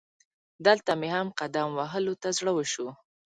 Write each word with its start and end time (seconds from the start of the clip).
دلته 0.65 0.91
مې 0.99 1.09
هم 1.15 1.27
قدم 1.39 1.67
وهلو 1.77 2.13
ته 2.21 2.29
زړه 2.37 2.51
وشو. 2.55 2.87